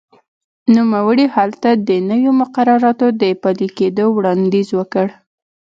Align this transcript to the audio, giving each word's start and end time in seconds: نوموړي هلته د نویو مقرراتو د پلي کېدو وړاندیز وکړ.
نوموړي 0.75 1.25
هلته 1.35 1.69
د 1.87 1.89
نویو 2.09 2.31
مقرراتو 2.41 3.07
د 3.21 3.23
پلي 3.41 3.67
کېدو 3.77 4.05
وړاندیز 4.15 4.69
وکړ. 4.79 5.07